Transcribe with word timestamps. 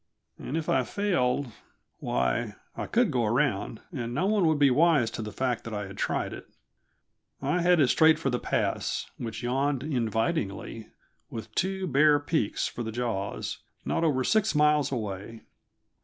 And 0.39 0.57
if 0.57 0.67
I 0.67 0.81
failed 0.83 1.51
why, 1.99 2.55
I 2.75 2.87
could 2.87 3.11
go 3.11 3.23
around, 3.23 3.81
and 3.93 4.15
no 4.15 4.25
one 4.25 4.47
would 4.47 4.57
be 4.57 4.71
wise 4.71 5.11
to 5.11 5.21
the 5.21 5.31
fact 5.31 5.63
that 5.63 5.75
I 5.75 5.85
had 5.85 5.97
tried 5.99 6.33
it. 6.33 6.47
I 7.39 7.61
headed 7.61 7.87
straight 7.87 8.17
for 8.17 8.31
the 8.31 8.39
pass, 8.39 9.05
which 9.17 9.43
yawned 9.43 9.83
invitingly, 9.83 10.87
with 11.29 11.53
two 11.53 11.85
bare 11.85 12.19
peaks 12.19 12.67
for 12.67 12.81
the 12.81 12.91
jaws, 12.91 13.59
not 13.85 14.03
over 14.03 14.23
six 14.23 14.55
miles 14.55 14.91
away. 14.91 15.41